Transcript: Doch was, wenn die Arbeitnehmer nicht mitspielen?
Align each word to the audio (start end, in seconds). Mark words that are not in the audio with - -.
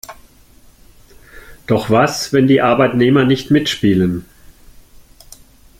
Doch 1.67 1.91
was, 1.91 2.33
wenn 2.33 2.47
die 2.47 2.59
Arbeitnehmer 2.59 3.23
nicht 3.23 3.51
mitspielen? 3.51 4.25